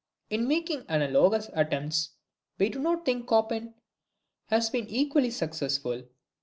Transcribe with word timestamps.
In 0.31 0.47
making 0.47 0.83
analogous 0.89 1.51
attempts, 1.53 2.09
we 2.57 2.69
do 2.69 2.79
not 2.79 3.05
think 3.05 3.29
Chopin 3.29 3.75
has 4.47 4.67
been 4.71 4.89
equally 4.89 5.29
successful. 5.29 6.01